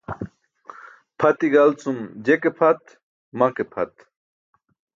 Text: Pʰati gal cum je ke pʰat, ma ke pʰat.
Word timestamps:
Pʰati 1.19 1.47
gal 1.53 1.71
cum 1.81 1.97
je 2.25 2.33
ke 2.41 2.51
pʰat, 2.57 2.81
ma 3.37 3.47
ke 3.55 3.63
pʰat. 3.71 3.93